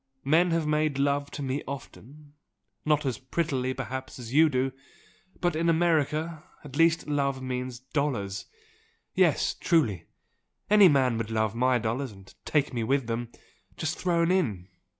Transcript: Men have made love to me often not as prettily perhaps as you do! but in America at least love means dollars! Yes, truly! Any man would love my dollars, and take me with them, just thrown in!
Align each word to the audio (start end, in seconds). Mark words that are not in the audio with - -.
Men 0.25 0.49
have 0.49 0.65
made 0.65 0.97
love 0.97 1.29
to 1.29 1.43
me 1.43 1.61
often 1.67 2.33
not 2.85 3.05
as 3.05 3.19
prettily 3.19 3.71
perhaps 3.71 4.17
as 4.17 4.33
you 4.33 4.49
do! 4.49 4.71
but 5.39 5.55
in 5.55 5.69
America 5.69 6.41
at 6.63 6.75
least 6.75 7.05
love 7.05 7.39
means 7.39 7.77
dollars! 7.77 8.47
Yes, 9.13 9.53
truly! 9.53 10.07
Any 10.71 10.87
man 10.89 11.19
would 11.19 11.29
love 11.29 11.53
my 11.53 11.77
dollars, 11.77 12.11
and 12.11 12.33
take 12.45 12.73
me 12.73 12.83
with 12.83 13.05
them, 13.05 13.31
just 13.77 13.95
thrown 13.95 14.31
in! 14.31 14.69